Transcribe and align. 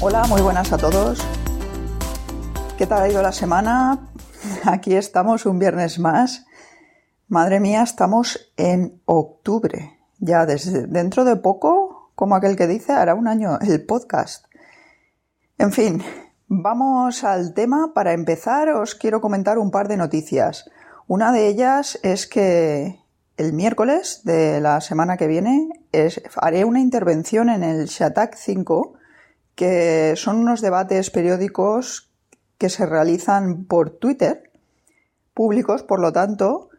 Hola, 0.00 0.24
muy 0.28 0.42
buenas 0.42 0.72
a 0.72 0.76
todos. 0.76 1.24
¿Qué 2.76 2.86
tal 2.86 3.02
ha 3.02 3.08
ido 3.08 3.22
la 3.22 3.32
semana? 3.32 4.08
Aquí 4.64 4.94
estamos 4.94 5.46
un 5.46 5.58
viernes 5.58 5.98
más. 5.98 6.46
Madre 7.28 7.60
mía, 7.60 7.82
estamos 7.82 8.52
en 8.56 9.00
octubre. 9.06 9.98
Ya 10.18 10.46
desde 10.46 10.86
dentro 10.86 11.24
de 11.24 11.36
poco, 11.36 12.10
como 12.14 12.34
aquel 12.34 12.56
que 12.56 12.66
dice, 12.66 12.92
hará 12.92 13.14
un 13.14 13.28
año 13.28 13.58
el 13.60 13.86
podcast. 13.86 14.46
En 15.58 15.72
fin, 15.72 16.02
vamos 16.48 17.24
al 17.24 17.54
tema. 17.54 17.92
Para 17.94 18.12
empezar, 18.12 18.68
os 18.70 18.94
quiero 18.94 19.20
comentar 19.20 19.58
un 19.58 19.70
par 19.70 19.88
de 19.88 19.96
noticias. 19.96 20.70
Una 21.06 21.32
de 21.32 21.46
ellas 21.46 21.98
es 22.02 22.26
que 22.26 23.00
el 23.36 23.52
miércoles 23.52 24.22
de 24.24 24.60
la 24.60 24.80
semana 24.80 25.16
que 25.16 25.28
viene 25.28 25.68
haré 26.36 26.64
una 26.64 26.80
intervención 26.80 27.48
en 27.48 27.62
el 27.62 27.86
Shatak 27.86 28.34
5 28.34 28.94
que 29.54 30.14
son 30.16 30.38
unos 30.38 30.60
debates 30.60 31.10
periódicos 31.10 32.10
que 32.58 32.68
se 32.68 32.86
realizan 32.86 33.64
por 33.64 33.90
Twitter, 33.90 34.50
públicos, 35.34 35.82
por 35.82 36.00
lo 36.00 36.12
tanto, 36.12 36.70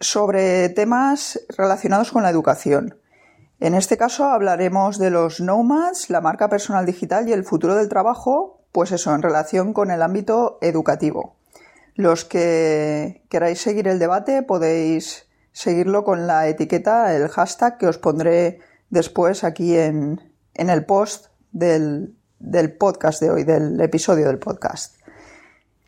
sobre 0.00 0.68
temas 0.70 1.40
relacionados 1.56 2.12
con 2.12 2.22
la 2.22 2.30
educación. 2.30 2.98
En 3.60 3.74
este 3.74 3.96
caso 3.96 4.24
hablaremos 4.24 4.98
de 4.98 5.10
los 5.10 5.40
nomads, 5.40 6.10
la 6.10 6.20
marca 6.20 6.48
personal 6.48 6.84
digital 6.84 7.28
y 7.28 7.32
el 7.32 7.44
futuro 7.44 7.76
del 7.76 7.88
trabajo, 7.88 8.60
pues 8.72 8.92
eso, 8.92 9.14
en 9.14 9.22
relación 9.22 9.72
con 9.72 9.90
el 9.90 10.02
ámbito 10.02 10.58
educativo. 10.60 11.36
Los 11.94 12.24
que 12.24 13.22
queráis 13.30 13.60
seguir 13.60 13.86
el 13.86 14.00
debate 14.00 14.42
podéis 14.42 15.28
seguirlo 15.52 16.02
con 16.02 16.26
la 16.26 16.48
etiqueta, 16.48 17.14
el 17.14 17.28
hashtag 17.28 17.78
que 17.78 17.86
os 17.86 17.98
pondré 17.98 18.58
después 18.90 19.44
aquí 19.44 19.76
en, 19.78 20.32
en 20.54 20.70
el 20.70 20.84
post 20.84 21.26
del, 21.54 22.16
podcast 22.78 23.22
de 23.22 23.30
hoy, 23.30 23.44
del 23.44 23.80
episodio 23.80 24.26
del 24.26 24.38
podcast. 24.38 24.96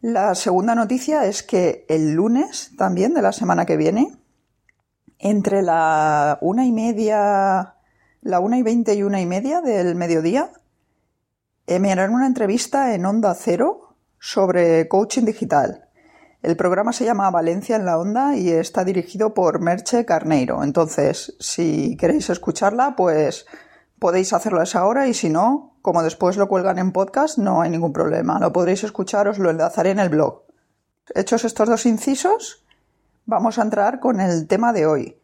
La 0.00 0.34
segunda 0.34 0.74
noticia 0.74 1.26
es 1.26 1.42
que 1.42 1.84
el 1.88 2.12
lunes 2.12 2.70
también 2.78 3.12
de 3.14 3.22
la 3.22 3.32
semana 3.32 3.66
que 3.66 3.76
viene, 3.76 4.16
entre 5.18 5.62
la 5.62 6.38
una 6.40 6.64
y 6.64 6.72
media, 6.72 7.74
la 8.22 8.40
una 8.40 8.58
y 8.58 8.62
veinte 8.62 8.94
y 8.94 9.02
una 9.02 9.20
y 9.20 9.26
media 9.26 9.60
del 9.60 9.96
mediodía, 9.96 10.52
eh, 11.66 11.80
me 11.80 11.90
harán 11.90 12.14
una 12.14 12.26
entrevista 12.26 12.94
en 12.94 13.04
Onda 13.04 13.34
Cero 13.34 13.96
sobre 14.20 14.86
coaching 14.86 15.24
digital. 15.24 15.88
El 16.42 16.56
programa 16.56 16.92
se 16.92 17.04
llama 17.04 17.30
Valencia 17.30 17.74
en 17.74 17.86
la 17.86 17.98
Onda 17.98 18.36
y 18.36 18.50
está 18.50 18.84
dirigido 18.84 19.34
por 19.34 19.60
Merche 19.60 20.04
Carneiro. 20.04 20.62
Entonces, 20.62 21.34
si 21.40 21.96
queréis 21.96 22.30
escucharla, 22.30 22.94
pues 22.94 23.46
podéis 23.98 24.32
hacerlo 24.32 24.60
a 24.60 24.64
esa 24.64 24.86
hora 24.86 25.06
y 25.06 25.14
si 25.14 25.28
no, 25.30 25.76
como 25.82 26.02
después 26.02 26.36
lo 26.36 26.48
cuelgan 26.48 26.78
en 26.78 26.92
podcast, 26.92 27.38
no 27.38 27.62
hay 27.62 27.70
ningún 27.70 27.92
problema. 27.92 28.38
Lo 28.38 28.52
podréis 28.52 28.84
escuchar, 28.84 29.28
os 29.28 29.38
lo 29.38 29.50
enlazaré 29.50 29.90
en 29.90 30.00
el 30.00 30.08
blog. 30.08 30.42
Hechos 31.14 31.44
estos 31.44 31.68
dos 31.68 31.86
incisos, 31.86 32.64
vamos 33.24 33.58
a 33.58 33.62
entrar 33.62 34.00
con 34.00 34.20
el 34.20 34.46
tema 34.46 34.72
de 34.72 34.86
hoy, 34.86 35.18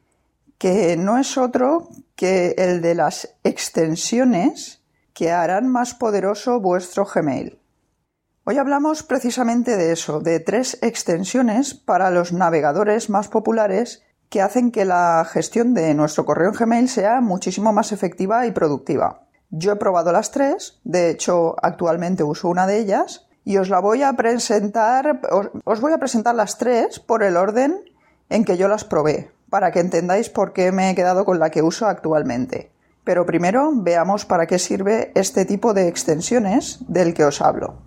que 0.58 0.96
no 0.96 1.18
es 1.18 1.36
otro 1.36 1.88
que 2.14 2.54
el 2.58 2.80
de 2.80 2.94
las 2.94 3.34
extensiones 3.42 4.82
que 5.12 5.32
harán 5.32 5.68
más 5.68 5.94
poderoso 5.94 6.60
vuestro 6.60 7.04
Gmail. 7.04 7.58
Hoy 8.44 8.58
hablamos 8.58 9.02
precisamente 9.02 9.76
de 9.76 9.92
eso, 9.92 10.20
de 10.20 10.40
tres 10.40 10.78
extensiones 10.82 11.74
para 11.74 12.10
los 12.10 12.32
navegadores 12.32 13.10
más 13.10 13.28
populares 13.28 14.02
que 14.32 14.40
hacen 14.40 14.70
que 14.70 14.86
la 14.86 15.26
gestión 15.30 15.74
de 15.74 15.92
nuestro 15.92 16.24
correo 16.24 16.48
en 16.48 16.54
Gmail 16.54 16.88
sea 16.88 17.20
muchísimo 17.20 17.70
más 17.70 17.92
efectiva 17.92 18.46
y 18.46 18.52
productiva. 18.52 19.26
Yo 19.50 19.72
he 19.72 19.76
probado 19.76 20.10
las 20.10 20.30
tres, 20.30 20.80
de 20.84 21.10
hecho 21.10 21.54
actualmente 21.62 22.22
uso 22.22 22.48
una 22.48 22.66
de 22.66 22.78
ellas 22.78 23.28
y 23.44 23.58
os 23.58 23.68
la 23.68 23.80
voy 23.80 24.02
a 24.02 24.14
presentar, 24.14 25.20
os, 25.64 25.80
voy 25.82 25.92
a 25.92 25.98
presentar 25.98 26.34
las 26.34 26.56
tres 26.56 26.98
por 26.98 27.22
el 27.22 27.36
orden 27.36 27.78
en 28.30 28.46
que 28.46 28.56
yo 28.56 28.68
las 28.68 28.84
probé, 28.84 29.30
para 29.50 29.70
que 29.70 29.80
entendáis 29.80 30.30
por 30.30 30.54
qué 30.54 30.72
me 30.72 30.88
he 30.88 30.94
quedado 30.94 31.26
con 31.26 31.38
la 31.38 31.50
que 31.50 31.60
uso 31.60 31.86
actualmente. 31.86 32.72
Pero 33.04 33.26
primero 33.26 33.70
veamos 33.74 34.24
para 34.24 34.46
qué 34.46 34.58
sirve 34.58 35.12
este 35.14 35.44
tipo 35.44 35.74
de 35.74 35.88
extensiones 35.88 36.78
del 36.88 37.12
que 37.12 37.26
os 37.26 37.42
hablo. 37.42 37.82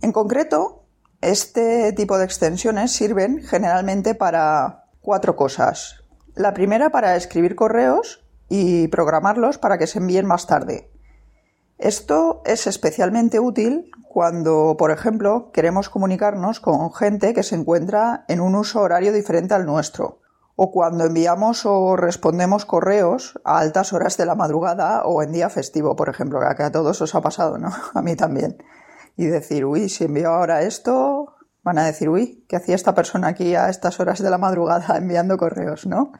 En 0.00 0.12
concreto, 0.12 0.86
este 1.20 1.92
tipo 1.92 2.16
de 2.16 2.24
extensiones 2.24 2.92
sirven 2.92 3.42
generalmente 3.42 4.14
para 4.14 4.83
cuatro 5.04 5.36
cosas. 5.36 6.02
La 6.34 6.54
primera 6.54 6.90
para 6.90 7.14
escribir 7.14 7.54
correos 7.54 8.24
y 8.48 8.88
programarlos 8.88 9.58
para 9.58 9.76
que 9.76 9.86
se 9.86 9.98
envíen 9.98 10.26
más 10.26 10.46
tarde. 10.46 10.90
Esto 11.78 12.40
es 12.46 12.66
especialmente 12.66 13.38
útil 13.38 13.90
cuando, 14.08 14.76
por 14.78 14.90
ejemplo, 14.90 15.50
queremos 15.52 15.90
comunicarnos 15.90 16.58
con 16.58 16.92
gente 16.92 17.34
que 17.34 17.42
se 17.42 17.54
encuentra 17.54 18.24
en 18.28 18.40
un 18.40 18.54
uso 18.54 18.80
horario 18.80 19.12
diferente 19.12 19.54
al 19.54 19.66
nuestro, 19.66 20.20
o 20.56 20.72
cuando 20.72 21.04
enviamos 21.04 21.66
o 21.66 21.96
respondemos 21.96 22.64
correos 22.64 23.38
a 23.44 23.58
altas 23.58 23.92
horas 23.92 24.16
de 24.16 24.24
la 24.24 24.36
madrugada 24.36 25.04
o 25.04 25.22
en 25.22 25.32
día 25.32 25.50
festivo, 25.50 25.96
por 25.96 26.08
ejemplo, 26.08 26.40
que 26.56 26.62
a 26.62 26.72
todos 26.72 27.02
os 27.02 27.14
ha 27.14 27.20
pasado, 27.20 27.58
¿no? 27.58 27.70
A 27.94 28.00
mí 28.00 28.16
también. 28.16 28.56
Y 29.16 29.26
decir, 29.26 29.66
uy, 29.66 29.88
si 29.88 30.04
envío 30.04 30.30
ahora 30.30 30.62
esto, 30.62 31.33
van 31.64 31.78
a 31.78 31.84
decir, 31.84 32.08
uy, 32.08 32.44
¿qué 32.46 32.56
hacía 32.56 32.74
esta 32.74 32.94
persona 32.94 33.28
aquí 33.28 33.56
a 33.56 33.70
estas 33.70 33.98
horas 33.98 34.22
de 34.22 34.30
la 34.30 34.38
madrugada 34.38 34.96
enviando 34.98 35.36
correos, 35.36 35.86
no? 35.86 36.12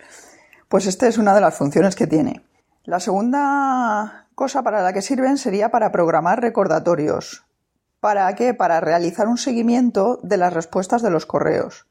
Pues 0.69 0.87
esta 0.87 1.07
es 1.07 1.19
una 1.19 1.35
de 1.35 1.41
las 1.41 1.55
funciones 1.55 1.95
que 1.95 2.07
tiene. 2.07 2.43
La 2.85 2.99
segunda 2.99 4.27
cosa 4.35 4.63
para 4.63 4.83
la 4.83 4.93
que 4.93 5.03
sirven 5.03 5.39
sería 5.39 5.71
para 5.71 5.93
programar 5.93 6.41
recordatorios. 6.41 7.45
¿Para 8.01 8.35
qué? 8.35 8.53
Para 8.53 8.81
realizar 8.81 9.29
un 9.29 9.39
seguimiento 9.39 10.19
de 10.23 10.37
las 10.37 10.53
respuestas 10.53 11.01
de 11.01 11.11
los 11.11 11.27
correos. 11.27 11.87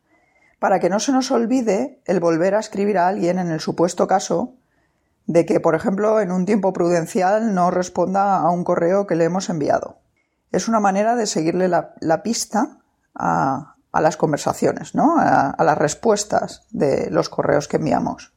Para 0.60 0.80
que 0.80 0.90
no 0.90 1.00
se 1.00 1.12
nos 1.12 1.32
olvide 1.32 2.02
el 2.06 2.20
volver 2.20 2.56
a 2.56 2.60
escribir 2.60 2.98
a 2.98 3.08
alguien 3.08 3.40
en 3.40 3.52
el 3.52 3.60
supuesto 3.60 4.08
caso 4.08 4.56
de 5.26 5.46
que, 5.46 5.60
por 5.60 5.76
ejemplo, 5.76 6.20
en 6.20 6.32
un 6.32 6.46
tiempo 6.46 6.74
prudencial 6.74 7.56
no 7.56 7.72
responda 7.72 8.38
a 8.38 8.50
un 8.52 8.64
correo 8.64 9.08
que 9.08 9.16
le 9.16 9.24
hemos 9.24 9.50
enviado. 9.50 10.00
Es 10.52 10.68
una 10.68 10.80
manera 10.80 11.16
de 11.16 11.26
seguirle 11.26 11.68
la, 11.68 11.94
la 12.00 12.22
pista 12.22 12.83
a, 13.16 13.76
las 13.94 14.18
conversaciones, 14.18 14.96
¿no? 14.96 15.16
A, 15.18 15.56
las 15.64 15.78
respuestas 15.78 16.66
de 16.72 17.10
los 17.12 17.30
correos 17.30 17.68
que 17.68 17.78
enviamos. 17.78 18.34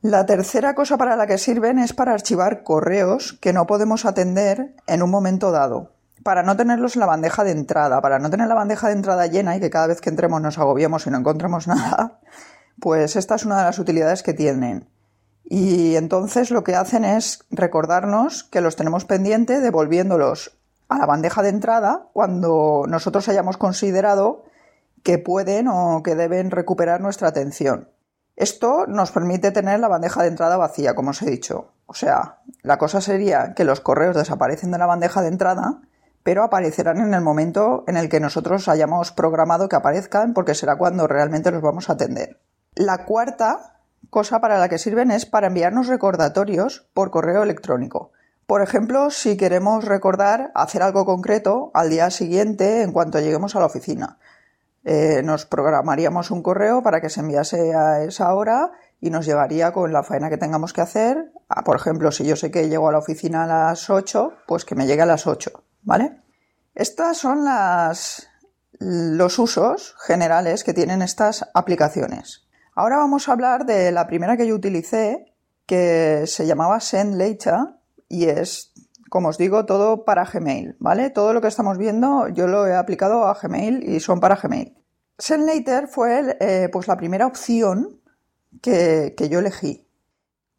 La 0.00 0.26
tercera 0.26 0.74
cosa 0.74 0.96
para 0.96 1.16
la 1.16 1.26
que 1.26 1.38
sirven 1.38 1.78
es 1.78 1.92
para 1.92 2.12
archivar 2.12 2.62
correos 2.62 3.32
que 3.40 3.52
no 3.52 3.66
podemos 3.66 4.04
atender 4.04 4.76
en 4.86 5.02
un 5.02 5.10
momento 5.10 5.50
dado, 5.50 5.92
para 6.22 6.42
no 6.42 6.56
tenerlos 6.56 6.94
en 6.94 7.00
la 7.00 7.06
bandeja 7.06 7.42
de 7.42 7.50
entrada, 7.50 8.00
para 8.00 8.18
no 8.18 8.30
tener 8.30 8.46
la 8.46 8.54
bandeja 8.54 8.88
de 8.88 8.94
entrada 8.94 9.26
llena 9.26 9.56
y 9.56 9.60
que 9.60 9.70
cada 9.70 9.88
vez 9.88 10.00
que 10.00 10.10
entremos 10.10 10.40
nos 10.40 10.58
agobiemos 10.58 11.06
y 11.06 11.10
no 11.10 11.18
encontremos 11.18 11.66
nada, 11.66 12.20
pues 12.80 13.16
esta 13.16 13.34
es 13.34 13.44
una 13.44 13.58
de 13.58 13.64
las 13.64 13.78
utilidades 13.78 14.22
que 14.22 14.34
tienen. 14.34 14.88
Y 15.50 15.96
entonces 15.96 16.50
lo 16.50 16.62
que 16.62 16.76
hacen 16.76 17.04
es 17.04 17.44
recordarnos 17.50 18.44
que 18.44 18.60
los 18.60 18.76
tenemos 18.76 19.06
pendiente 19.06 19.60
devolviéndolos 19.60 20.57
a 20.88 20.98
la 20.98 21.06
bandeja 21.06 21.42
de 21.42 21.50
entrada 21.50 22.08
cuando 22.12 22.84
nosotros 22.88 23.28
hayamos 23.28 23.56
considerado 23.56 24.44
que 25.02 25.18
pueden 25.18 25.68
o 25.68 26.02
que 26.02 26.14
deben 26.14 26.50
recuperar 26.50 27.00
nuestra 27.00 27.28
atención. 27.28 27.90
Esto 28.36 28.86
nos 28.86 29.10
permite 29.10 29.50
tener 29.50 29.80
la 29.80 29.88
bandeja 29.88 30.22
de 30.22 30.28
entrada 30.28 30.56
vacía, 30.56 30.94
como 30.94 31.10
os 31.10 31.22
he 31.22 31.30
dicho. 31.30 31.72
O 31.86 31.94
sea, 31.94 32.38
la 32.62 32.78
cosa 32.78 33.00
sería 33.00 33.54
que 33.54 33.64
los 33.64 33.80
correos 33.80 34.16
desaparecen 34.16 34.70
de 34.70 34.78
la 34.78 34.86
bandeja 34.86 35.22
de 35.22 35.28
entrada, 35.28 35.80
pero 36.22 36.44
aparecerán 36.44 37.00
en 37.00 37.14
el 37.14 37.20
momento 37.20 37.84
en 37.86 37.96
el 37.96 38.08
que 38.08 38.20
nosotros 38.20 38.68
hayamos 38.68 39.12
programado 39.12 39.68
que 39.68 39.76
aparezcan, 39.76 40.34
porque 40.34 40.54
será 40.54 40.76
cuando 40.76 41.06
realmente 41.06 41.50
los 41.50 41.62
vamos 41.62 41.90
a 41.90 41.94
atender. 41.94 42.40
La 42.74 43.06
cuarta 43.06 43.80
cosa 44.10 44.40
para 44.40 44.58
la 44.58 44.68
que 44.68 44.78
sirven 44.78 45.10
es 45.10 45.26
para 45.26 45.48
enviarnos 45.48 45.88
recordatorios 45.88 46.88
por 46.94 47.10
correo 47.10 47.42
electrónico. 47.42 48.12
Por 48.48 48.62
ejemplo, 48.62 49.10
si 49.10 49.36
queremos 49.36 49.84
recordar 49.84 50.52
hacer 50.54 50.82
algo 50.82 51.04
concreto 51.04 51.70
al 51.74 51.90
día 51.90 52.08
siguiente 52.08 52.80
en 52.80 52.92
cuanto 52.92 53.20
lleguemos 53.20 53.54
a 53.54 53.60
la 53.60 53.66
oficina. 53.66 54.18
Eh, 54.84 55.20
nos 55.22 55.44
programaríamos 55.44 56.30
un 56.30 56.42
correo 56.42 56.82
para 56.82 57.02
que 57.02 57.10
se 57.10 57.20
enviase 57.20 57.74
a 57.74 58.02
esa 58.04 58.32
hora 58.32 58.72
y 59.02 59.10
nos 59.10 59.26
llegaría 59.26 59.70
con 59.72 59.92
la 59.92 60.02
faena 60.02 60.30
que 60.30 60.38
tengamos 60.38 60.72
que 60.72 60.80
hacer. 60.80 61.30
Ah, 61.50 61.62
por 61.62 61.76
ejemplo, 61.76 62.10
si 62.10 62.24
yo 62.24 62.36
sé 62.36 62.50
que 62.50 62.70
llego 62.70 62.88
a 62.88 62.92
la 62.92 63.00
oficina 63.00 63.44
a 63.44 63.46
las 63.46 63.90
8, 63.90 64.32
pues 64.46 64.64
que 64.64 64.74
me 64.74 64.86
llegue 64.86 65.02
a 65.02 65.06
las 65.06 65.26
8, 65.26 65.50
¿vale? 65.82 66.22
Estas 66.74 67.18
son 67.18 67.44
las, 67.44 68.28
los 68.78 69.38
usos 69.38 69.94
generales 70.06 70.64
que 70.64 70.72
tienen 70.72 71.02
estas 71.02 71.50
aplicaciones. 71.52 72.48
Ahora 72.74 72.96
vamos 72.96 73.28
a 73.28 73.32
hablar 73.32 73.66
de 73.66 73.92
la 73.92 74.06
primera 74.06 74.38
que 74.38 74.46
yo 74.46 74.54
utilicé, 74.54 75.34
que 75.66 76.22
se 76.26 76.46
llamaba 76.46 76.80
SendLater 76.80 77.77
y 78.08 78.26
es, 78.26 78.72
como 79.10 79.28
os 79.28 79.38
digo, 79.38 79.66
todo 79.66 80.04
para 80.04 80.24
Gmail, 80.24 80.76
¿vale? 80.78 81.10
Todo 81.10 81.32
lo 81.32 81.40
que 81.40 81.48
estamos 81.48 81.78
viendo 81.78 82.28
yo 82.28 82.46
lo 82.46 82.66
he 82.66 82.74
aplicado 82.74 83.26
a 83.26 83.34
Gmail 83.34 83.88
y 83.88 84.00
son 84.00 84.20
para 84.20 84.36
Gmail. 84.36 84.76
SendLater 85.18 85.88
fue 85.88 86.36
eh, 86.40 86.68
pues 86.72 86.86
la 86.88 86.96
primera 86.96 87.26
opción 87.26 88.00
que, 88.62 89.14
que 89.16 89.28
yo 89.28 89.40
elegí. 89.40 89.88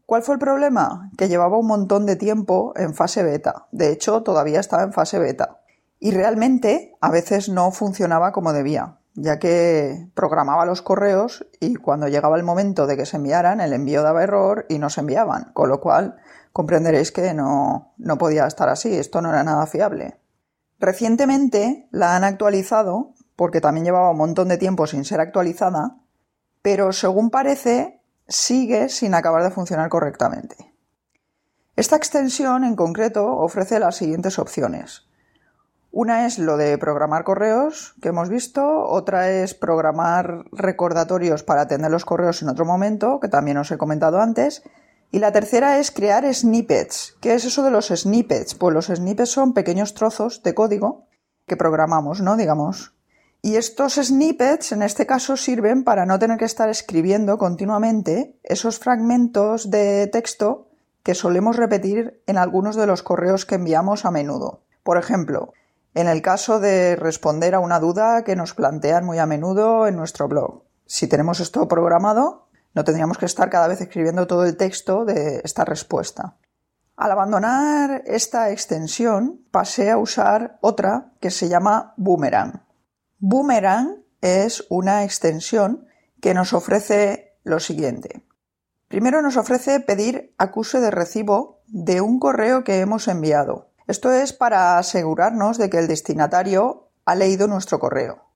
¿Cuál 0.05 0.23
fue 0.23 0.35
el 0.35 0.39
problema? 0.39 1.11
Que 1.17 1.27
llevaba 1.29 1.57
un 1.57 1.67
montón 1.67 2.05
de 2.05 2.15
tiempo 2.15 2.73
en 2.75 2.95
fase 2.95 3.23
beta. 3.23 3.67
De 3.71 3.91
hecho, 3.91 4.23
todavía 4.23 4.59
estaba 4.59 4.83
en 4.83 4.91
fase 4.91 5.19
beta. 5.19 5.61
Y 5.99 6.11
realmente 6.11 6.97
a 6.99 7.11
veces 7.11 7.47
no 7.49 7.71
funcionaba 7.71 8.31
como 8.31 8.51
debía, 8.51 8.97
ya 9.13 9.37
que 9.37 10.09
programaba 10.15 10.65
los 10.65 10.81
correos 10.81 11.45
y 11.59 11.75
cuando 11.75 12.07
llegaba 12.07 12.37
el 12.37 12.43
momento 12.43 12.87
de 12.87 12.97
que 12.97 13.05
se 13.05 13.17
enviaran, 13.17 13.61
el 13.61 13.73
envío 13.73 14.01
daba 14.01 14.23
error 14.23 14.65
y 14.69 14.79
no 14.79 14.89
se 14.89 15.01
enviaban, 15.01 15.51
con 15.53 15.69
lo 15.69 15.79
cual 15.79 16.17
comprenderéis 16.59 17.13
que 17.13 17.33
no, 17.33 17.93
no 17.97 18.17
podía 18.17 18.45
estar 18.45 18.67
así, 18.67 18.93
esto 18.93 19.21
no 19.21 19.29
era 19.29 19.45
nada 19.45 19.65
fiable. 19.65 20.19
Recientemente 20.77 21.87
la 21.89 22.17
han 22.17 22.25
actualizado, 22.25 23.13
porque 23.37 23.61
también 23.61 23.85
llevaba 23.85 24.11
un 24.11 24.17
montón 24.17 24.49
de 24.49 24.57
tiempo 24.57 24.85
sin 24.85 25.05
ser 25.05 25.21
actualizada, 25.21 25.95
pero 26.61 26.91
según 26.91 27.29
parece 27.29 28.01
sigue 28.27 28.89
sin 28.89 29.13
acabar 29.13 29.41
de 29.41 29.51
funcionar 29.51 29.87
correctamente. 29.87 30.73
Esta 31.77 31.95
extensión 31.95 32.65
en 32.65 32.75
concreto 32.75 33.37
ofrece 33.37 33.79
las 33.79 33.95
siguientes 33.95 34.37
opciones. 34.37 35.07
Una 35.93 36.25
es 36.25 36.39
lo 36.39 36.57
de 36.57 36.77
programar 36.77 37.23
correos 37.23 37.95
que 38.01 38.09
hemos 38.09 38.27
visto, 38.27 38.83
otra 38.83 39.29
es 39.29 39.53
programar 39.53 40.43
recordatorios 40.51 41.41
para 41.43 41.61
atender 41.61 41.89
los 41.89 42.03
correos 42.03 42.41
en 42.41 42.49
otro 42.49 42.65
momento, 42.65 43.21
que 43.21 43.29
también 43.29 43.55
os 43.55 43.71
he 43.71 43.77
comentado 43.77 44.19
antes, 44.19 44.61
y 45.11 45.19
la 45.19 45.31
tercera 45.31 45.79
es 45.79 45.91
crear 45.91 46.31
snippets. 46.33 47.17
¿Qué 47.19 47.33
es 47.33 47.45
eso 47.45 47.63
de 47.63 47.71
los 47.71 47.87
snippets? 47.87 48.55
Pues 48.55 48.73
los 48.73 48.87
snippets 48.87 49.31
son 49.31 49.53
pequeños 49.53 49.93
trozos 49.93 50.43
de 50.43 50.53
código 50.53 51.07
que 51.47 51.57
programamos, 51.57 52.21
¿no? 52.21 52.37
Digamos. 52.37 52.93
Y 53.41 53.55
estos 53.55 53.95
snippets 53.95 54.71
en 54.73 54.81
este 54.81 55.05
caso 55.05 55.37
sirven 55.37 55.83
para 55.83 56.05
no 56.05 56.19
tener 56.19 56.37
que 56.37 56.45
estar 56.45 56.69
escribiendo 56.69 57.37
continuamente 57.37 58.37
esos 58.43 58.79
fragmentos 58.79 59.71
de 59.71 60.07
texto 60.07 60.67
que 61.03 61.15
solemos 61.15 61.55
repetir 61.55 62.21
en 62.27 62.37
algunos 62.37 62.75
de 62.75 62.85
los 62.85 63.01
correos 63.01 63.45
que 63.45 63.55
enviamos 63.55 64.05
a 64.05 64.11
menudo. 64.11 64.63
Por 64.83 64.97
ejemplo, 64.97 65.53
en 65.95 66.07
el 66.07 66.21
caso 66.21 66.59
de 66.59 66.95
responder 66.97 67.55
a 67.55 67.59
una 67.59 67.79
duda 67.79 68.23
que 68.23 68.35
nos 68.35 68.53
plantean 68.53 69.05
muy 69.05 69.17
a 69.17 69.25
menudo 69.25 69.87
en 69.87 69.95
nuestro 69.95 70.27
blog. 70.27 70.63
Si 70.85 71.07
tenemos 71.07 71.39
esto 71.39 71.67
programado, 71.67 72.48
no 72.73 72.83
tendríamos 72.83 73.17
que 73.17 73.25
estar 73.25 73.49
cada 73.49 73.67
vez 73.67 73.81
escribiendo 73.81 74.27
todo 74.27 74.45
el 74.45 74.57
texto 74.57 75.05
de 75.05 75.41
esta 75.43 75.65
respuesta. 75.65 76.37
Al 76.95 77.11
abandonar 77.11 78.03
esta 78.05 78.51
extensión, 78.51 79.45
pasé 79.51 79.89
a 79.89 79.97
usar 79.97 80.57
otra 80.61 81.13
que 81.21 81.31
se 81.31 81.47
llama 81.47 81.93
Boomerang. 81.97 82.63
Boomerang 83.19 84.03
es 84.21 84.65
una 84.69 85.03
extensión 85.03 85.87
que 86.21 86.33
nos 86.33 86.53
ofrece 86.53 87.37
lo 87.43 87.59
siguiente. 87.59 88.25
Primero 88.89 89.21
nos 89.21 89.37
ofrece 89.37 89.79
pedir 89.79 90.33
acuse 90.37 90.79
de 90.79 90.91
recibo 90.91 91.61
de 91.67 92.01
un 92.01 92.19
correo 92.19 92.63
que 92.63 92.79
hemos 92.79 93.07
enviado. 93.07 93.71
Esto 93.87 94.11
es 94.11 94.33
para 94.33 94.77
asegurarnos 94.77 95.57
de 95.57 95.69
que 95.69 95.77
el 95.77 95.87
destinatario 95.87 96.91
ha 97.05 97.15
leído 97.15 97.47
nuestro 97.47 97.79
correo. 97.79 98.28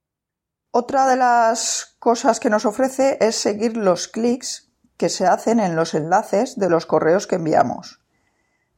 Otra 0.75 1.06
de 1.06 1.18
las 1.18 1.96
cosas 2.00 2.40
que 2.40 2.50
nos 2.50 2.66
ofrece 2.66 3.20
es 3.22 3.36
seguir 3.36 3.78
los 3.78 4.08
clics 4.08 4.72
que 4.98 5.08
se 5.08 5.28
hacen 5.28 5.60
en 5.60 5.75
los 5.75 5.94
enlaces 5.94 6.58
de 6.58 6.68
los 6.68 6.88
correos 6.88 7.28
que 7.28 7.36
enviamos. 7.36 8.02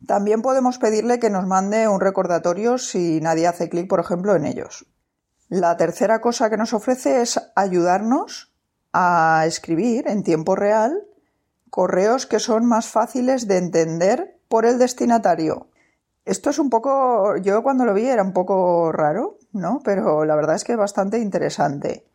También 0.05 0.41
podemos 0.41 0.77
pedirle 0.77 1.19
que 1.19 1.29
nos 1.29 1.47
mande 1.47 1.87
un 1.87 2.01
recordatorio 2.01 2.77
si 2.79 3.21
nadie 3.21 3.47
hace 3.47 3.69
clic, 3.69 3.87
por 3.87 4.01
ejemplo, 4.01 4.35
en 4.35 4.45
ellos. 4.45 4.87
La 5.47 5.77
tercera 5.77 6.19
cosa 6.19 6.49
que 6.49 6.57
nos 6.57 6.73
ofrece 6.73 7.21
es 7.21 7.39
ayudarnos 7.55 8.53
a 8.91 9.45
escribir 9.47 10.09
en 10.09 10.23
tiempo 10.23 10.57
real 10.57 11.01
correos 11.69 12.25
que 12.25 12.41
son 12.41 12.65
más 12.65 12.87
fáciles 12.87 13.47
de 13.47 13.55
entender 13.55 14.37
por 14.49 14.65
el 14.65 14.79
destinatario 14.79 15.69
esto 16.25 16.49
es 16.49 16.57
un 16.57 16.71
poco, 16.71 17.37
yo 17.37 17.61
cuando 17.61 17.85
lo 17.85 17.93
vi 17.93 18.07
era 18.07 18.23
un 18.23 18.33
poco 18.33 18.91
raro, 18.91 19.37
¿no? 19.55 19.79
Pero 19.83 20.25
la 20.25 20.35
verdad 20.35 20.55
es 20.55 20.63
que 20.63 20.73
es 20.73 20.77
bastante 20.77 21.17
interesante. 21.19 22.05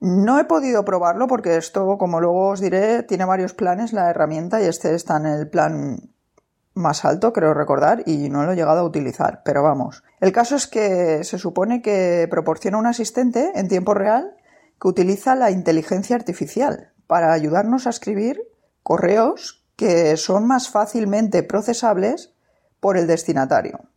No 0.00 0.38
he 0.38 0.44
podido 0.44 0.84
probarlo 0.84 1.26
porque 1.26 1.56
esto, 1.56 1.98
como 1.98 2.20
luego 2.20 2.50
os 2.50 2.60
diré, 2.60 3.02
tiene 3.02 3.24
varios 3.24 3.54
planes 3.54 3.92
la 3.92 4.10
herramienta 4.10 4.62
y 4.62 4.66
este 4.66 4.94
está 4.94 5.16
en 5.16 5.26
el 5.26 5.48
plan 5.48 6.10
más 6.74 7.04
alto, 7.04 7.32
creo 7.32 7.54
recordar, 7.54 8.04
y 8.06 8.28
no 8.28 8.44
lo 8.44 8.52
he 8.52 8.56
llegado 8.56 8.80
a 8.80 8.84
utilizar, 8.84 9.42
pero 9.44 9.64
vamos. 9.64 10.04
El 10.20 10.30
caso 10.30 10.54
es 10.54 10.68
que 10.68 11.24
se 11.24 11.38
supone 11.38 11.82
que 11.82 12.28
proporciona 12.30 12.78
un 12.78 12.86
asistente 12.86 13.50
en 13.56 13.66
tiempo 13.66 13.94
real 13.94 14.36
que 14.80 14.86
utiliza 14.86 15.34
la 15.34 15.50
inteligencia 15.50 16.14
artificial 16.14 16.92
para 17.08 17.32
ayudarnos 17.32 17.88
a 17.88 17.90
escribir 17.90 18.40
correos 18.84 19.66
que 19.74 20.16
son 20.16 20.46
más 20.46 20.68
fácilmente 20.68 21.42
procesables 21.42 22.34
por 22.78 22.96
el 22.96 23.08
destinatario 23.08 23.88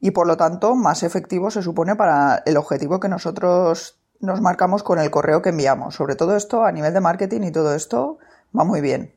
y 0.00 0.12
por 0.12 0.26
lo 0.26 0.36
tanto 0.36 0.74
más 0.74 1.02
efectivo 1.02 1.50
se 1.50 1.62
supone 1.62 1.94
para 1.94 2.42
el 2.46 2.56
objetivo 2.56 2.98
que 2.98 3.08
nosotros 3.08 4.00
nos 4.18 4.40
marcamos 4.40 4.82
con 4.82 4.98
el 4.98 5.10
correo 5.10 5.42
que 5.42 5.50
enviamos. 5.50 5.94
Sobre 5.94 6.16
todo 6.16 6.36
esto 6.36 6.64
a 6.64 6.72
nivel 6.72 6.94
de 6.94 7.00
marketing 7.00 7.42
y 7.42 7.52
todo 7.52 7.74
esto 7.74 8.18
va 8.56 8.64
muy 8.64 8.80
bien. 8.80 9.14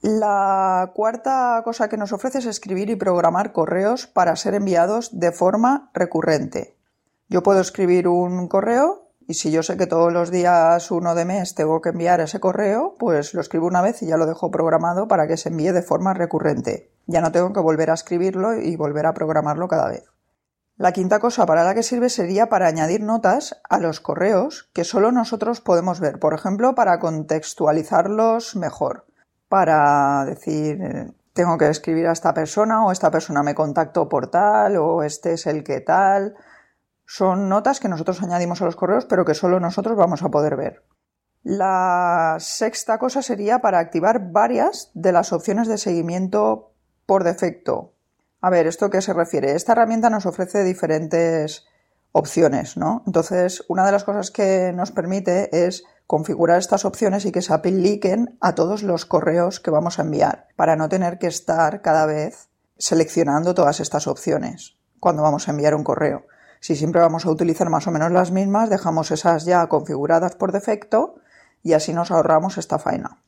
La 0.00 0.92
cuarta 0.94 1.60
cosa 1.64 1.88
que 1.88 1.96
nos 1.96 2.12
ofrece 2.12 2.38
es 2.38 2.46
escribir 2.46 2.90
y 2.90 2.96
programar 2.96 3.52
correos 3.52 4.06
para 4.06 4.36
ser 4.36 4.54
enviados 4.54 5.18
de 5.18 5.32
forma 5.32 5.90
recurrente. 5.94 6.76
Yo 7.28 7.42
puedo 7.42 7.60
escribir 7.60 8.06
un 8.06 8.46
correo 8.46 9.10
y 9.26 9.34
si 9.34 9.50
yo 9.50 9.62
sé 9.62 9.76
que 9.76 9.86
todos 9.86 10.12
los 10.12 10.30
días 10.30 10.90
uno 10.90 11.14
de 11.14 11.24
mes 11.24 11.54
tengo 11.54 11.80
que 11.80 11.88
enviar 11.88 12.20
ese 12.20 12.38
correo, 12.38 12.94
pues 12.98 13.34
lo 13.34 13.40
escribo 13.40 13.66
una 13.66 13.82
vez 13.82 14.02
y 14.02 14.06
ya 14.06 14.16
lo 14.16 14.26
dejo 14.26 14.50
programado 14.50 15.08
para 15.08 15.26
que 15.26 15.36
se 15.36 15.48
envíe 15.48 15.72
de 15.72 15.82
forma 15.82 16.14
recurrente. 16.14 16.92
Ya 17.06 17.20
no 17.20 17.32
tengo 17.32 17.52
que 17.52 17.60
volver 17.60 17.90
a 17.90 17.94
escribirlo 17.94 18.54
y 18.54 18.76
volver 18.76 19.06
a 19.06 19.14
programarlo 19.14 19.68
cada 19.68 19.88
vez. 19.88 20.04
La 20.76 20.92
quinta 20.92 21.20
cosa 21.20 21.46
para 21.46 21.64
la 21.64 21.74
que 21.74 21.82
sirve 21.82 22.10
sería 22.10 22.48
para 22.48 22.66
añadir 22.66 23.02
notas 23.02 23.60
a 23.68 23.78
los 23.78 24.00
correos 24.00 24.68
que 24.74 24.84
solo 24.84 25.10
nosotros 25.10 25.60
podemos 25.62 26.00
ver. 26.00 26.18
Por 26.18 26.34
ejemplo, 26.34 26.74
para 26.74 26.98
contextualizarlos 26.98 28.56
mejor. 28.56 29.06
Para 29.48 30.24
decir, 30.26 31.14
tengo 31.32 31.56
que 31.56 31.68
escribir 31.68 32.08
a 32.08 32.12
esta 32.12 32.34
persona 32.34 32.84
o 32.84 32.92
esta 32.92 33.10
persona 33.10 33.42
me 33.42 33.54
contactó 33.54 34.08
por 34.08 34.30
tal 34.30 34.76
o 34.76 35.02
este 35.02 35.32
es 35.32 35.46
el 35.46 35.64
que 35.64 35.80
tal 35.80 36.34
son 37.06 37.48
notas 37.48 37.78
que 37.78 37.88
nosotros 37.88 38.22
añadimos 38.22 38.60
a 38.60 38.64
los 38.64 38.76
correos, 38.76 39.06
pero 39.06 39.24
que 39.24 39.34
solo 39.34 39.60
nosotros 39.60 39.96
vamos 39.96 40.22
a 40.22 40.28
poder 40.28 40.56
ver. 40.56 40.82
La 41.42 42.36
sexta 42.40 42.98
cosa 42.98 43.22
sería 43.22 43.60
para 43.60 43.78
activar 43.78 44.32
varias 44.32 44.90
de 44.94 45.12
las 45.12 45.32
opciones 45.32 45.68
de 45.68 45.78
seguimiento 45.78 46.72
por 47.06 47.24
defecto. 47.24 47.92
A 48.40 48.50
ver, 48.50 48.66
¿esto 48.66 48.90
qué 48.90 49.00
se 49.00 49.12
refiere? 49.12 49.52
Esta 49.52 49.72
herramienta 49.72 50.10
nos 50.10 50.26
ofrece 50.26 50.64
diferentes 50.64 51.66
opciones, 52.12 52.76
¿no? 52.76 53.02
Entonces, 53.06 53.64
una 53.68 53.84
de 53.84 53.92
las 53.92 54.04
cosas 54.04 54.30
que 54.30 54.72
nos 54.74 54.90
permite 54.90 55.66
es 55.66 55.84
configurar 56.06 56.58
estas 56.58 56.84
opciones 56.84 57.24
y 57.24 57.32
que 57.32 57.42
se 57.42 57.52
apliquen 57.52 58.36
a 58.40 58.54
todos 58.54 58.82
los 58.82 59.06
correos 59.06 59.60
que 59.60 59.70
vamos 59.70 59.98
a 59.98 60.02
enviar, 60.02 60.48
para 60.56 60.76
no 60.76 60.88
tener 60.88 61.18
que 61.18 61.26
estar 61.26 61.82
cada 61.82 62.06
vez 62.06 62.48
seleccionando 62.78 63.54
todas 63.54 63.80
estas 63.80 64.06
opciones 64.06 64.76
cuando 65.00 65.22
vamos 65.22 65.48
a 65.48 65.50
enviar 65.50 65.74
un 65.74 65.84
correo. 65.84 66.26
Si 66.60 66.74
siempre 66.74 67.00
vamos 67.00 67.26
a 67.26 67.30
utilizar 67.30 67.68
más 67.68 67.86
o 67.86 67.90
menos 67.90 68.10
las 68.12 68.30
mismas, 68.30 68.70
dejamos 68.70 69.10
esas 69.10 69.44
ya 69.44 69.66
configuradas 69.68 70.36
por 70.36 70.52
defecto 70.52 71.16
y 71.62 71.74
así 71.74 71.92
nos 71.92 72.10
ahorramos 72.10 72.58
esta 72.58 72.78
faena. 72.78 73.22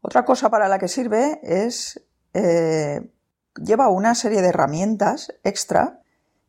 Otra 0.00 0.24
cosa 0.24 0.50
para 0.50 0.68
la 0.68 0.78
que 0.78 0.88
sirve 0.88 1.40
es 1.42 2.02
eh, 2.34 3.10
lleva 3.56 3.88
una 3.88 4.14
serie 4.14 4.42
de 4.42 4.48
herramientas 4.48 5.32
extra 5.44 6.00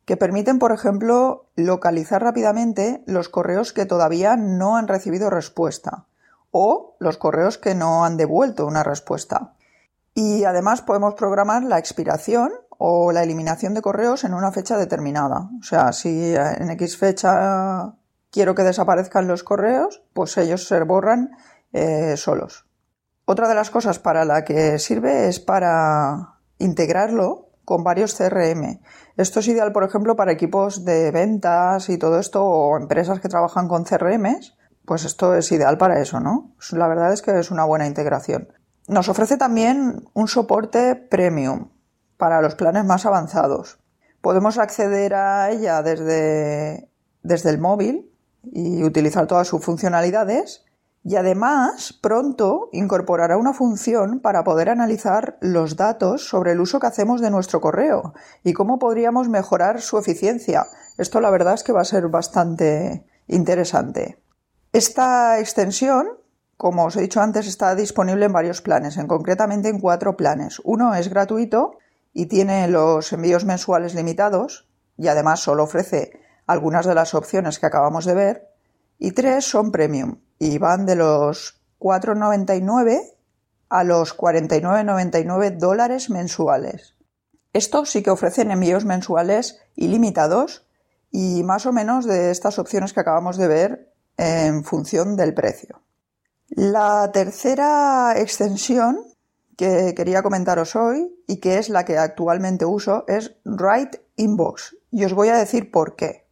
que 0.04 0.16
permiten, 0.16 0.58
por 0.58 0.72
ejemplo, 0.72 1.46
localizar 1.56 2.22
rápidamente 2.22 3.02
los 3.06 3.28
correos 3.28 3.72
que 3.72 3.86
todavía 3.86 4.36
no 4.36 4.76
han 4.76 4.88
recibido 4.88 5.30
respuesta 5.30 6.06
o 6.50 6.96
los 7.00 7.16
correos 7.16 7.58
que 7.58 7.74
no 7.74 8.04
han 8.04 8.16
devuelto 8.16 8.66
una 8.66 8.82
respuesta. 8.82 9.54
Y 10.14 10.44
además 10.44 10.82
podemos 10.82 11.14
programar 11.14 11.64
la 11.64 11.78
expiración 11.78 12.52
o 12.78 13.12
la 13.12 13.22
eliminación 13.22 13.74
de 13.74 13.82
correos 13.82 14.24
en 14.24 14.34
una 14.34 14.52
fecha 14.52 14.76
determinada. 14.76 15.50
O 15.58 15.62
sea, 15.62 15.92
si 15.92 16.34
en 16.36 16.70
X 16.70 16.96
fecha 16.96 17.94
quiero 18.30 18.54
que 18.54 18.62
desaparezcan 18.62 19.26
los 19.26 19.42
correos, 19.42 20.02
pues 20.12 20.36
ellos 20.38 20.68
se 20.68 20.80
borran 20.82 21.36
eh, 21.72 22.16
solos. 22.16 22.66
Otra 23.26 23.48
de 23.48 23.54
las 23.54 23.70
cosas 23.70 23.98
para 23.98 24.26
la 24.26 24.44
que 24.44 24.78
sirve 24.78 25.28
es 25.28 25.40
para 25.40 26.40
integrarlo 26.58 27.48
con 27.64 27.82
varios 27.82 28.14
CRM. 28.14 28.80
Esto 29.16 29.40
es 29.40 29.48
ideal, 29.48 29.72
por 29.72 29.84
ejemplo, 29.84 30.14
para 30.14 30.32
equipos 30.32 30.84
de 30.84 31.10
ventas 31.10 31.88
y 31.88 31.96
todo 31.96 32.18
esto 32.18 32.44
o 32.44 32.76
empresas 32.76 33.20
que 33.20 33.30
trabajan 33.30 33.66
con 33.66 33.84
CRMs. 33.84 34.56
Pues 34.84 35.06
esto 35.06 35.34
es 35.34 35.50
ideal 35.52 35.78
para 35.78 36.00
eso, 36.00 36.20
¿no? 36.20 36.54
La 36.72 36.86
verdad 36.86 37.14
es 37.14 37.22
que 37.22 37.38
es 37.38 37.50
una 37.50 37.64
buena 37.64 37.86
integración. 37.86 38.48
Nos 38.86 39.08
ofrece 39.08 39.38
también 39.38 40.04
un 40.12 40.28
soporte 40.28 40.94
premium 40.94 41.70
para 42.18 42.42
los 42.42 42.54
planes 42.54 42.84
más 42.84 43.06
avanzados. 43.06 43.78
Podemos 44.20 44.58
acceder 44.58 45.14
a 45.14 45.50
ella 45.50 45.82
desde, 45.82 46.90
desde 47.22 47.48
el 47.48 47.58
móvil 47.58 48.10
y 48.42 48.82
utilizar 48.82 49.26
todas 49.26 49.48
sus 49.48 49.64
funcionalidades 49.64 50.66
y 51.04 51.16
además 51.16 51.92
pronto 52.00 52.70
incorporará 52.72 53.36
una 53.36 53.52
función 53.52 54.20
para 54.20 54.42
poder 54.42 54.70
analizar 54.70 55.36
los 55.40 55.76
datos 55.76 56.26
sobre 56.26 56.52
el 56.52 56.60
uso 56.60 56.80
que 56.80 56.86
hacemos 56.86 57.20
de 57.20 57.30
nuestro 57.30 57.60
correo 57.60 58.14
y 58.42 58.54
cómo 58.54 58.78
podríamos 58.78 59.28
mejorar 59.28 59.82
su 59.82 59.98
eficiencia. 59.98 60.66
Esto 60.96 61.20
la 61.20 61.30
verdad 61.30 61.54
es 61.54 61.62
que 61.62 61.72
va 61.72 61.82
a 61.82 61.84
ser 61.84 62.08
bastante 62.08 63.06
interesante. 63.26 64.18
Esta 64.72 65.38
extensión 65.38 66.08
como 66.56 66.84
os 66.84 66.96
he 66.96 67.00
dicho 67.00 67.20
antes, 67.20 67.46
está 67.46 67.74
disponible 67.74 68.26
en 68.26 68.32
varios 68.32 68.62
planes, 68.62 68.96
en 68.96 69.06
concretamente 69.06 69.68
en 69.68 69.80
cuatro 69.80 70.16
planes. 70.16 70.60
Uno 70.64 70.94
es 70.94 71.10
gratuito 71.10 71.78
y 72.12 72.26
tiene 72.26 72.68
los 72.68 73.12
envíos 73.12 73.44
mensuales 73.44 73.94
limitados 73.94 74.68
y 74.96 75.08
además 75.08 75.40
solo 75.40 75.64
ofrece 75.64 76.20
algunas 76.46 76.86
de 76.86 76.94
las 76.94 77.14
opciones 77.14 77.58
que 77.58 77.66
acabamos 77.66 78.04
de 78.04 78.14
ver. 78.14 78.48
Y 78.98 79.10
tres 79.10 79.44
son 79.44 79.72
premium 79.72 80.20
y 80.38 80.58
van 80.58 80.86
de 80.86 80.96
los 80.96 81.60
4,99 81.78 83.12
a 83.68 83.84
los 83.84 84.16
49,99 84.16 85.58
dólares 85.58 86.10
mensuales. 86.10 86.94
Estos 87.52 87.90
sí 87.90 88.02
que 88.02 88.10
ofrecen 88.10 88.50
envíos 88.50 88.84
mensuales 88.84 89.60
ilimitados 89.76 90.66
y 91.10 91.42
más 91.44 91.66
o 91.66 91.72
menos 91.72 92.04
de 92.04 92.30
estas 92.30 92.58
opciones 92.58 92.92
que 92.92 93.00
acabamos 93.00 93.36
de 93.36 93.48
ver 93.48 93.92
en 94.16 94.64
función 94.64 95.16
del 95.16 95.34
precio. 95.34 95.82
La 96.48 97.10
tercera 97.12 98.14
extensión 98.16 98.98
que 99.56 99.94
quería 99.94 100.22
comentaros 100.22 100.74
hoy 100.76 101.14
y 101.26 101.36
que 101.36 101.58
es 101.58 101.68
la 101.68 101.84
que 101.84 101.98
actualmente 101.98 102.64
uso 102.64 103.04
es 103.06 103.36
Write 103.44 104.04
Inbox 104.16 104.76
y 104.90 105.04
os 105.04 105.14
voy 105.14 105.28
a 105.28 105.36
decir 105.36 105.70
por 105.70 105.96
qué. 105.96 106.26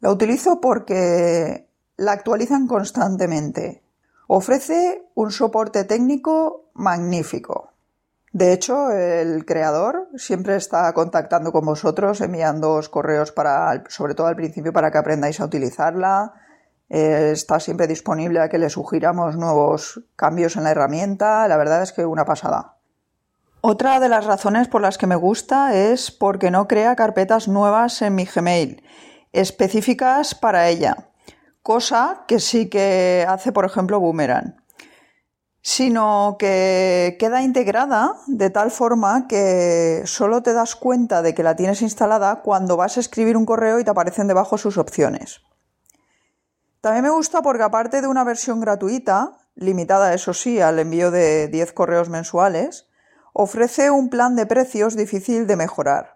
La 0.00 0.10
utilizo 0.10 0.60
porque 0.60 1.68
la 1.96 2.12
actualizan 2.12 2.66
constantemente. 2.66 3.82
Ofrece 4.28 5.08
un 5.14 5.30
soporte 5.30 5.84
técnico 5.84 6.70
magnífico. 6.74 7.70
De 8.32 8.52
hecho, 8.52 8.90
el 8.90 9.46
creador 9.46 10.08
siempre 10.16 10.56
está 10.56 10.92
contactando 10.92 11.52
con 11.52 11.64
vosotros, 11.64 12.20
enviándoos 12.20 12.88
correos 12.88 13.32
para, 13.32 13.84
sobre 13.88 14.14
todo 14.14 14.26
al 14.26 14.36
principio, 14.36 14.72
para 14.72 14.90
que 14.90 14.98
aprendáis 14.98 15.40
a 15.40 15.46
utilizarla, 15.46 16.34
eh, 16.88 17.30
está 17.32 17.58
siempre 17.60 17.86
disponible 17.86 18.40
a 18.40 18.48
que 18.48 18.58
le 18.58 18.70
sugiramos 18.70 19.36
nuevos 19.36 20.02
cambios 20.14 20.56
en 20.56 20.64
la 20.64 20.70
herramienta. 20.70 21.48
La 21.48 21.56
verdad 21.56 21.82
es 21.82 21.92
que 21.92 22.04
una 22.04 22.24
pasada. 22.24 22.76
Otra 23.60 23.98
de 23.98 24.08
las 24.08 24.26
razones 24.26 24.68
por 24.68 24.80
las 24.82 24.98
que 24.98 25.06
me 25.06 25.16
gusta 25.16 25.74
es 25.74 26.10
porque 26.10 26.50
no 26.50 26.68
crea 26.68 26.94
carpetas 26.94 27.48
nuevas 27.48 28.00
en 28.02 28.14
mi 28.14 28.24
Gmail, 28.24 28.84
específicas 29.32 30.34
para 30.34 30.68
ella, 30.68 31.08
cosa 31.66 32.22
que 32.28 32.38
sí 32.38 32.68
que 32.70 33.26
hace, 33.28 33.50
por 33.50 33.64
ejemplo, 33.64 33.98
Boomerang, 33.98 34.54
sino 35.60 36.36
que 36.38 37.16
queda 37.18 37.42
integrada 37.42 38.14
de 38.28 38.50
tal 38.50 38.70
forma 38.70 39.26
que 39.26 40.02
solo 40.04 40.44
te 40.44 40.52
das 40.52 40.76
cuenta 40.76 41.22
de 41.22 41.34
que 41.34 41.42
la 41.42 41.56
tienes 41.56 41.82
instalada 41.82 42.42
cuando 42.42 42.76
vas 42.76 42.96
a 42.96 43.00
escribir 43.00 43.36
un 43.36 43.46
correo 43.46 43.80
y 43.80 43.84
te 43.84 43.90
aparecen 43.90 44.28
debajo 44.28 44.58
sus 44.58 44.78
opciones. 44.78 45.40
También 46.82 47.02
me 47.02 47.10
gusta 47.10 47.42
porque 47.42 47.64
aparte 47.64 48.00
de 48.00 48.06
una 48.06 48.22
versión 48.22 48.60
gratuita, 48.60 49.32
limitada 49.56 50.14
eso 50.14 50.34
sí 50.34 50.60
al 50.60 50.78
envío 50.78 51.10
de 51.10 51.48
10 51.48 51.72
correos 51.72 52.08
mensuales, 52.08 52.86
ofrece 53.32 53.90
un 53.90 54.08
plan 54.08 54.36
de 54.36 54.46
precios 54.46 54.94
difícil 54.94 55.48
de 55.48 55.56
mejorar. 55.56 56.15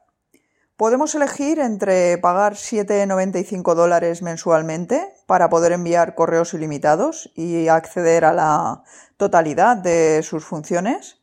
Podemos 0.80 1.14
elegir 1.14 1.58
entre 1.58 2.16
pagar 2.16 2.54
7,95 2.54 3.75
dólares 3.75 4.22
mensualmente 4.22 5.14
para 5.26 5.50
poder 5.50 5.72
enviar 5.72 6.14
correos 6.14 6.54
ilimitados 6.54 7.30
y 7.34 7.68
acceder 7.68 8.25
a 8.25 8.32
la 8.32 8.82
totalidad 9.18 9.76
de 9.76 10.22
sus 10.22 10.42
funciones, 10.42 11.20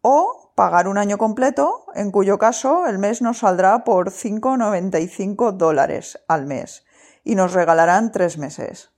o 0.00 0.54
pagar 0.54 0.88
un 0.88 0.96
año 0.96 1.18
completo, 1.18 1.84
en 1.94 2.10
cuyo 2.10 2.38
caso 2.38 2.86
el 2.86 2.98
mes 2.98 3.20
nos 3.20 3.40
saldrá 3.40 3.84
por 3.84 4.10
5,95 4.10 5.52
dólares 5.52 6.18
al 6.26 6.46
mes 6.46 6.86
y 7.24 7.34
nos 7.34 7.52
regalarán 7.52 8.10
tres 8.10 8.38
meses. 8.38 8.88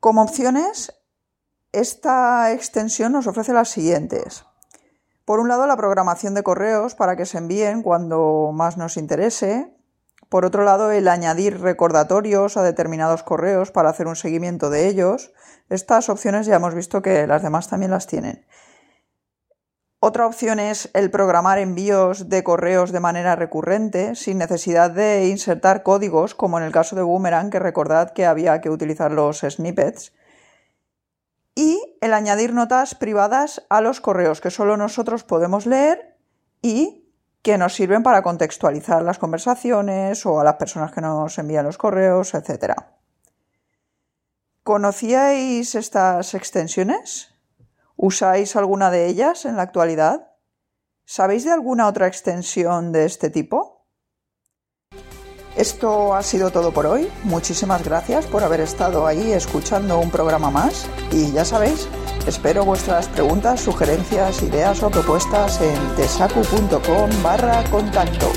Como 0.00 0.20
opciones, 0.20 1.00
esta 1.70 2.50
extensión 2.50 3.12
nos 3.12 3.28
ofrece 3.28 3.52
las 3.52 3.68
siguientes. 3.68 4.47
Por 5.28 5.40
un 5.40 5.48
lado, 5.48 5.66
la 5.66 5.76
programación 5.76 6.32
de 6.32 6.42
correos 6.42 6.94
para 6.94 7.14
que 7.14 7.26
se 7.26 7.36
envíen 7.36 7.82
cuando 7.82 8.50
más 8.54 8.78
nos 8.78 8.96
interese. 8.96 9.70
Por 10.30 10.46
otro 10.46 10.64
lado, 10.64 10.90
el 10.90 11.06
añadir 11.06 11.60
recordatorios 11.60 12.56
a 12.56 12.62
determinados 12.62 13.24
correos 13.24 13.70
para 13.70 13.90
hacer 13.90 14.06
un 14.06 14.16
seguimiento 14.16 14.70
de 14.70 14.88
ellos. 14.88 15.34
Estas 15.68 16.08
opciones 16.08 16.46
ya 16.46 16.56
hemos 16.56 16.74
visto 16.74 17.02
que 17.02 17.26
las 17.26 17.42
demás 17.42 17.68
también 17.68 17.90
las 17.90 18.06
tienen. 18.06 18.46
Otra 20.00 20.26
opción 20.26 20.60
es 20.60 20.88
el 20.94 21.10
programar 21.10 21.58
envíos 21.58 22.30
de 22.30 22.42
correos 22.42 22.90
de 22.90 23.00
manera 23.00 23.36
recurrente 23.36 24.14
sin 24.14 24.38
necesidad 24.38 24.90
de 24.90 25.28
insertar 25.28 25.82
códigos, 25.82 26.34
como 26.34 26.56
en 26.56 26.64
el 26.64 26.72
caso 26.72 26.96
de 26.96 27.02
Boomerang, 27.02 27.50
que 27.50 27.58
recordad 27.58 28.14
que 28.14 28.24
había 28.24 28.62
que 28.62 28.70
utilizar 28.70 29.12
los 29.12 29.40
snippets. 29.40 30.14
Y 31.58 31.98
el 32.00 32.14
añadir 32.14 32.54
notas 32.54 32.94
privadas 32.94 33.66
a 33.68 33.80
los 33.80 34.00
correos 34.00 34.40
que 34.40 34.48
solo 34.48 34.76
nosotros 34.76 35.24
podemos 35.24 35.66
leer 35.66 36.16
y 36.62 37.12
que 37.42 37.58
nos 37.58 37.74
sirven 37.74 38.04
para 38.04 38.22
contextualizar 38.22 39.02
las 39.02 39.18
conversaciones 39.18 40.24
o 40.24 40.38
a 40.38 40.44
las 40.44 40.54
personas 40.54 40.92
que 40.92 41.00
nos 41.00 41.36
envían 41.36 41.64
los 41.64 41.76
correos, 41.76 42.32
etc. 42.34 42.74
¿Conocíais 44.62 45.74
estas 45.74 46.32
extensiones? 46.34 47.34
¿Usáis 47.96 48.54
alguna 48.54 48.92
de 48.92 49.06
ellas 49.06 49.44
en 49.44 49.56
la 49.56 49.62
actualidad? 49.62 50.30
¿Sabéis 51.06 51.42
de 51.42 51.50
alguna 51.50 51.88
otra 51.88 52.06
extensión 52.06 52.92
de 52.92 53.04
este 53.04 53.30
tipo? 53.30 53.77
Esto 55.58 56.14
ha 56.14 56.22
sido 56.22 56.52
todo 56.52 56.70
por 56.70 56.86
hoy. 56.86 57.08
Muchísimas 57.24 57.82
gracias 57.82 58.26
por 58.26 58.44
haber 58.44 58.60
estado 58.60 59.08
ahí 59.08 59.32
escuchando 59.32 59.98
un 59.98 60.08
programa 60.08 60.52
más 60.52 60.86
y 61.10 61.32
ya 61.32 61.44
sabéis, 61.44 61.88
espero 62.28 62.64
vuestras 62.64 63.08
preguntas, 63.08 63.60
sugerencias, 63.60 64.40
ideas 64.44 64.80
o 64.84 64.88
propuestas 64.88 65.60
en 65.60 65.96
tesacu.com 65.96 67.10
barra 67.24 67.64
contacto 67.72 68.30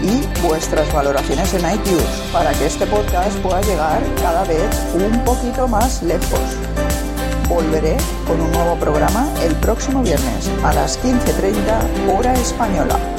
y 0.00 0.22
vuestras 0.46 0.90
valoraciones 0.94 1.52
en 1.52 1.70
iTunes 1.70 2.08
para 2.32 2.50
que 2.54 2.64
este 2.64 2.86
podcast 2.86 3.36
pueda 3.40 3.60
llegar 3.60 4.02
cada 4.22 4.44
vez 4.44 4.86
un 4.94 5.22
poquito 5.22 5.68
más 5.68 6.02
lejos 6.02 6.40
volveré 7.46 7.98
con 8.26 8.40
un 8.40 8.50
nuevo 8.52 8.74
programa 8.76 9.28
el 9.42 9.54
próximo 9.56 10.02
viernes 10.02 10.50
a 10.64 10.72
las 10.72 10.98
15.30 11.04 12.16
hora 12.16 12.32
española. 12.32 13.13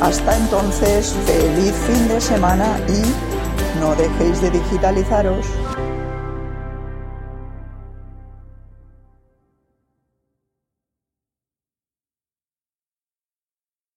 Hasta 0.00 0.36
entonces, 0.36 1.14
feliz 1.24 1.72
fin 1.86 2.08
de 2.08 2.20
semana 2.20 2.78
y 2.88 3.80
no 3.80 3.94
dejéis 3.94 4.40
de 4.42 4.50
digitalizaros. 4.50 5.46